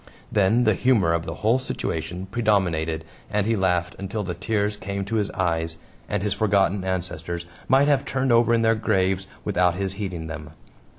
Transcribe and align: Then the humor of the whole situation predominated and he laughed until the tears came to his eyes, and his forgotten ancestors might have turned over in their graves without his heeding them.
Then 0.31 0.63
the 0.63 0.73
humor 0.73 1.13
of 1.13 1.27
the 1.27 1.35
whole 1.45 1.59
situation 1.59 2.25
predominated 2.25 3.05
and 3.29 3.45
he 3.45 3.55
laughed 3.55 3.95
until 3.99 4.23
the 4.23 4.33
tears 4.33 4.75
came 4.75 5.05
to 5.05 5.17
his 5.17 5.29
eyes, 5.29 5.77
and 6.09 6.23
his 6.23 6.33
forgotten 6.33 6.83
ancestors 6.83 7.45
might 7.67 7.87
have 7.87 8.03
turned 8.03 8.31
over 8.31 8.51
in 8.51 8.63
their 8.63 8.73
graves 8.73 9.27
without 9.45 9.75
his 9.75 9.93
heeding 10.01 10.25
them. 10.25 10.49